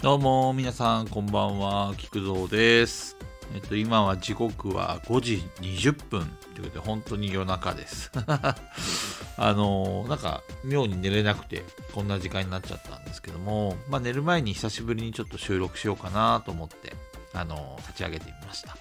[0.00, 1.92] どうも、皆さん、こんばんは。
[1.96, 3.16] 菊蔵です。
[3.52, 8.12] えっと、今は時刻は5時20分ということで、本当に夜中です。
[9.36, 16.94] あの、なんか、妙に寝れなくて、こんな時間になっちゃったんですけども、まあ、寝る前に久しぶりにちょっと収録しようかなと思って、
[17.34, 18.76] あの、立ち上げてみました。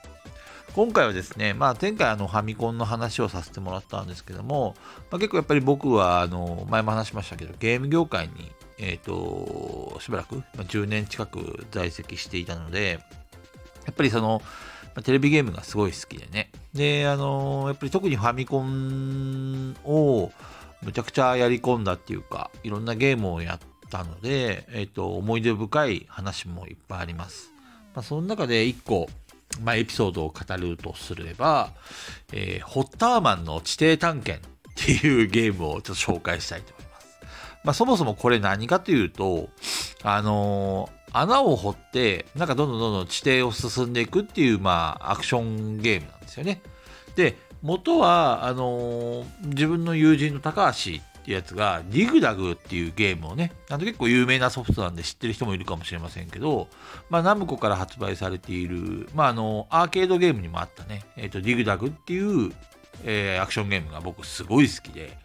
[0.75, 4.75] 今回はですね、まあ、前回あのファミコンの話をさせてもらったんですけども、
[5.09, 12.99] まあ、結構やっぱり僕はあの前も話しましたけどゲーム業界にえっ、ー、と、しばらく、10年近く在籍していたので、
[13.85, 14.41] やっぱりその、
[15.03, 16.49] テレビゲームがすごい好きでね。
[16.73, 20.31] で、あの、やっぱり特にファミコンを
[20.81, 23.59] むちゃくちゃやり込んだっていうか、いろんなゲームをやっ
[23.89, 27.51] たので、えっ、ー、と、思い出深い話もいっぱいあります。
[27.93, 29.07] まあ、その中で一個、
[29.61, 31.71] まあ、エピソードを語るとすれば、
[32.31, 36.76] えー、ホッターマンの地底探検っていうゲームをちょっと紹介したいと
[37.67, 37.71] ま。
[37.71, 39.49] あ、そもそもこれ何かというと、
[40.01, 46.61] あのー、穴を掘って、なんかどんどんどんどん地底を進んでいくっていう、まあ、アクションゲームなんですよね。
[47.15, 50.73] で、元は、あのー、自分の友人の高橋っ
[51.27, 56.69] ていうやつが、ディグダグっていうゲームをね、あの結構有名なソフトなんで知ってる人もいるかもしれませんけど、
[57.09, 62.53] まあ、ナムコから発売されている、まあ、あの、アーケードゲームにもあったね、えっ、ー、と、ディグダグっていう、
[63.03, 65.17] えー、アクションゲームが僕すごい好きで、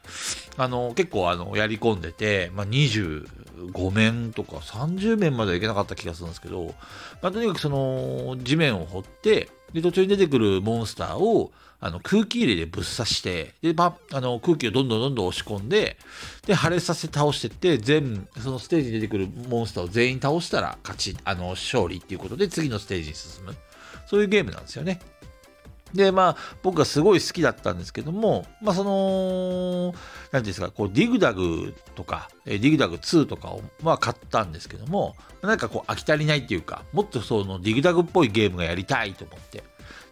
[0.56, 6.74] あの、結構あの、やり込んでて、まあ、25面とか30面まではいけなかった気がするんですけど、
[7.22, 15.96] まあ、とにかくその、地面を掘って、で、途中に出てくるモンスターを、あの、空気入れでぶっ刺して、で、あの、空気をどんどんどんどん押し込んで、
[16.46, 23.56] で、破裂させ倒してって、全、そのステージに出てくるモンスターを全員倒したら勝ち、あの、勝利っていうことで次のステージに進む。
[24.06, 25.00] そういうゲームなんですよね。
[25.94, 29.94] で、まあ、僕がすごい好きだったんですけども、まあ、その、
[30.30, 39.62] 何ですか、こう、ディグダグとか、ディグダグ2とかを、まあ、買ったんですけども、なんかこう、飽き足りないっていうか、もっとその、ディグダグっぽいゲームがやりたいと思って。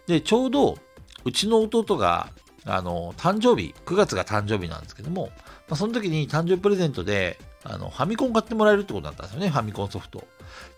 [0.07, 0.77] で、ちょうど、
[1.23, 2.29] うちの弟が、
[2.65, 5.31] あの、誕生日、9月が誕生日なんですけども、
[5.67, 10.27] まあ、その時に誕生日プレゼントで、あの、ファミコン買ってもらえるってことだったんですよね、ファミコンソフト。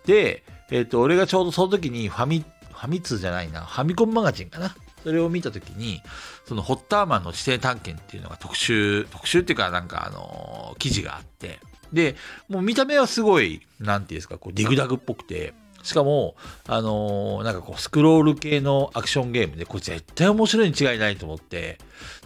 [0.05, 4.75] で、えっ、ー、と、俺がちょうどその時にファミ、ファミ通じゃないな、ファミコンマガジンかな。
[5.03, 6.01] それを見たときに、
[6.45, 11.59] そのホッターマンの地底探検っていうのが特集、特集っていうかなんかあの、記事があって、
[11.91, 12.15] で、
[12.49, 15.53] もう見た目はすごい、なんていうんですか、こうディグダグっぽくて、
[15.83, 21.77] しかも、あのー、なんかこう、スクロール系のアクションゲームで、これ絶対面白いに違いないと思って、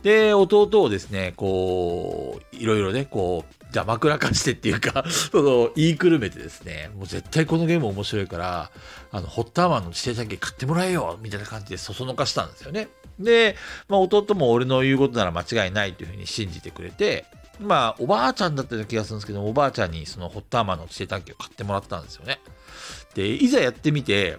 [0.04, 8.72] で、弟をですね、こう、いろいろね、こう、じゃ枕かしてっていうか その、言いくるめてですね、もう絶対このゲーム面白いから、
[9.12, 12.90] あの、ホッターマンの地底探検買ってもらえよみたいな感じでそそのかしたんですよね。
[13.20, 13.56] で、
[13.88, 17.26] まあ、弟も俺の言うことなら間違いないというふうに信じてくれて、
[17.60, 22.40] まあ、おばあちゃんだったような気がするんですけど、おばあちゃんにそのホッターマンの地底探検を買ってもらったんですよね。
[23.16, 24.38] で、いざやってみて、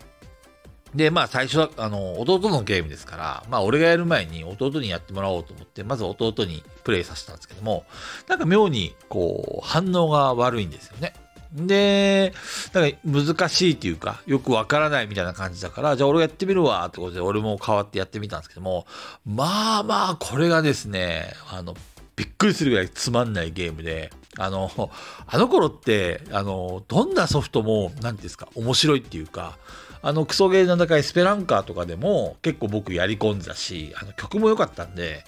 [0.94, 7.84] で、まあ最初は、あの、弟のゲームですから、まあ俺がやる前に弟にやってもらおうと思って、まず弟にプレイさせたんですけども、
[8.28, 11.14] なんか妙に、こう、反応が悪いんですよね。
[11.52, 12.34] で、
[12.74, 18.86] なんか難しいっていうか、よくわからないみたいな感じだから、じゃあ俺やってみるわってことで、俺も変わってやってみたんですけども、
[19.24, 21.74] まあまあ、これがですね、あの、
[22.16, 24.90] びっくりするぐらいつまんないゲームで、あの、
[25.26, 29.56] あの頃って、あの、どんなソフトも、何ですか、面白いっていうか、
[30.02, 35.24] あの、クソゲーの中エスペランカーとかでも結構僕やり込んだし、あの曲も良かったんで、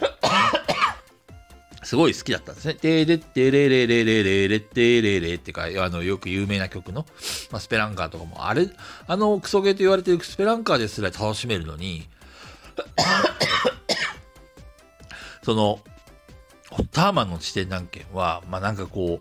[1.82, 2.74] すごい好きだったんですね。
[2.74, 7.06] てれってれれれれれれってれれってか、あの、よく有名な曲の、
[7.50, 8.68] まあ、スペランカーとかも、あれ、
[9.06, 12.08] あの、クソゲーと言われてるスペランカーですら楽しめるのに、
[15.42, 15.80] その、
[16.70, 19.20] ホッターマンの地点何件は、まあ、なんかこ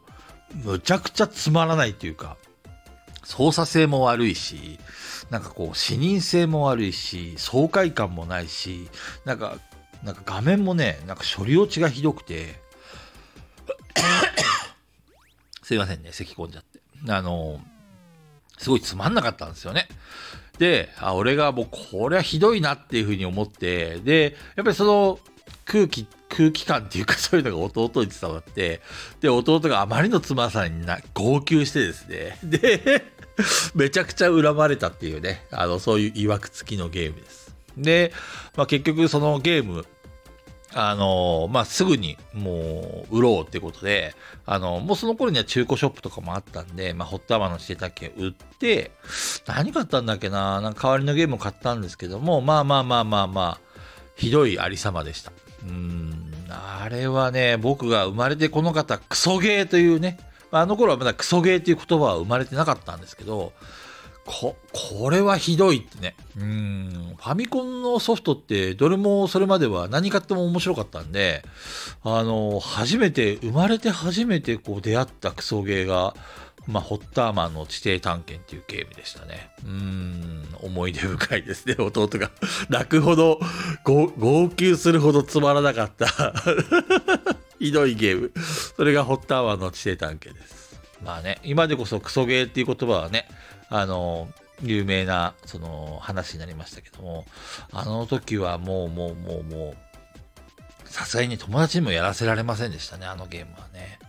[0.53, 2.37] う、むちゃくちゃつまらないっていうか、
[3.27, 4.79] 操作性も悪いし、
[5.29, 8.87] なんかこう、視認性も悪いし、爽快感もないし、
[9.25, 9.57] なんか、
[10.01, 12.55] なんか画面もね、なんか処理落ちがひどくて、
[15.61, 16.79] すいませんね、咳込んじゃって。
[17.09, 17.59] あの、
[18.57, 19.89] すごいつまんなかったんですよね。
[20.57, 25.19] で、あ、俺がもうこれはひどいなっていうふうに思って、で、やっぱりその
[25.65, 28.81] 空気、空気感っていうか そういうのが弟に伝わって、
[29.19, 33.16] で、弟があまりのつまさにな号泣してですね、で、
[33.75, 37.55] めちゃくちゃ恨まれたっていうね、あの、そういう曰く付きのゲームです。
[37.77, 38.11] で、
[38.55, 39.85] まあ、結局そのゲーム、
[40.73, 48.91] あのまあ、すぐにもう売ろうってことで、あのもうその頃には中古ショップとかもあったんで、まあ、ホットアマのしてたけ売って、
[49.45, 53.59] 何買ったんだっけななんか代わりのゲームを買ったんですけども、まあまあまあまあまあ、
[54.15, 55.31] ひどいありさまでした。
[55.63, 60.19] うん、あれはね、僕が生まれてこの方、クソゲーというね、
[60.61, 63.53] あの頃はまだクソゲーっていう言葉は生まれてなかったんですけど、
[64.27, 66.15] こ、これはひどいってね。
[66.37, 67.15] うん。
[67.17, 71.43] ファミコンのソフトってどれもそれまでは何買っても面白かったんで、
[72.03, 76.13] あの、初めて、生まれて初めてこう出会ったクソゲーが、
[76.67, 79.49] まあ、ホッターマンの地底探検っていうゲームでしたね。
[79.65, 82.29] うん、思い出深いですね、 弟が。
[82.69, 83.39] 泣くほど、
[83.85, 84.11] 号
[84.49, 86.33] 泣するほどつまらなかった
[87.59, 88.31] ひどいゲーム。
[88.75, 90.79] それがホッターマンの地底探検です。
[91.03, 93.27] まあね、今でこそクソゲーっていう言葉はね、
[93.69, 94.27] あの、
[94.63, 97.25] 有名な、その、話になりましたけども、
[97.71, 99.77] あの時はもう、もう、もう、もう、
[100.89, 103.99] さすがに友達にもやらせられませんでしたね、あのゲームはね。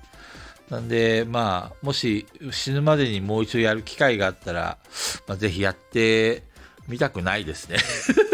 [0.71, 4.79] なんで、まあ、もし死ぬまでにもう一度やる機会があったら、
[5.27, 6.43] まあ、ぜひやって
[6.87, 7.79] みたくないですね。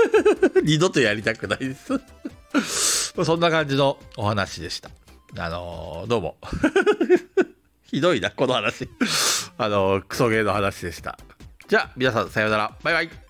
[0.63, 4.91] 二度とやりたくないです そんな感じのお話でした。
[5.37, 6.37] あのー、どうも。
[7.83, 8.89] ひどいな、この話。
[9.59, 11.19] あの、クソゲーの話でした。
[11.67, 12.77] じゃあ、皆さんさようなら。
[12.85, 13.24] バイバイ。